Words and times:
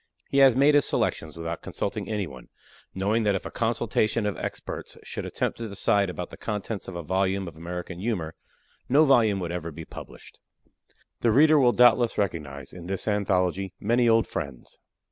He 0.31 0.39
has 0.39 0.55
made 0.55 0.73
his 0.73 0.85
selections 0.85 1.37
without 1.37 1.61
consulting 1.61 2.09
any 2.09 2.25
one, 2.25 2.47
knowing 2.95 3.21
that 3.21 3.35
if 3.35 3.45
a 3.45 3.51
consultation 3.51 4.25
of 4.25 4.35
experts 4.35 4.97
should 5.03 5.27
attempt 5.27 5.59
to 5.59 5.69
decide 5.69 6.09
about 6.09 6.31
the 6.31 6.37
contents 6.37 6.87
of 6.87 6.95
a 6.95 7.03
volume 7.03 7.47
of 7.47 7.55
American 7.55 7.99
humor, 7.99 8.33
no 8.89 9.05
volume 9.05 9.39
would 9.41 9.51
ever 9.51 9.71
be 9.71 9.85
published. 9.85 10.39
The 11.19 11.29
reader 11.29 11.59
will 11.59 11.71
doubtless 11.71 12.17
recognize, 12.17 12.73
in 12.73 12.87
this 12.87 13.07
anthology, 13.07 13.73
many 13.79 14.09
old 14.09 14.25
friends. 14.27 14.79